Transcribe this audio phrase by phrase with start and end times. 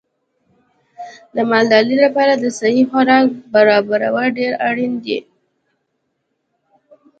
[1.35, 5.17] د مالدارۍ لپاره د صحي خوراک برابرول ډېر اړین دي.